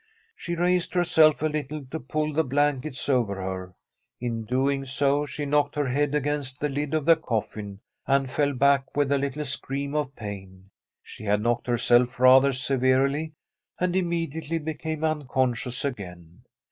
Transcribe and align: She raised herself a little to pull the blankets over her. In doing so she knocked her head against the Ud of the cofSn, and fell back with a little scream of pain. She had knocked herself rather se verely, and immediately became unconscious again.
She 0.35 0.55
raised 0.55 0.95
herself 0.95 1.43
a 1.43 1.47
little 1.47 1.85
to 1.91 1.99
pull 1.99 2.33
the 2.33 2.43
blankets 2.43 3.07
over 3.07 3.35
her. 3.35 3.75
In 4.19 4.45
doing 4.45 4.83
so 4.83 5.27
she 5.27 5.45
knocked 5.45 5.75
her 5.75 5.87
head 5.87 6.15
against 6.15 6.59
the 6.59 6.71
Ud 6.81 6.95
of 6.95 7.05
the 7.05 7.15
cofSn, 7.15 7.77
and 8.07 8.31
fell 8.31 8.55
back 8.55 8.97
with 8.97 9.11
a 9.11 9.19
little 9.19 9.45
scream 9.45 9.93
of 9.93 10.15
pain. 10.15 10.71
She 11.03 11.25
had 11.25 11.41
knocked 11.43 11.67
herself 11.67 12.19
rather 12.19 12.51
se 12.51 12.77
verely, 12.77 13.33
and 13.79 13.95
immediately 13.95 14.57
became 14.57 15.03
unconscious 15.03 15.85
again. 15.85 16.45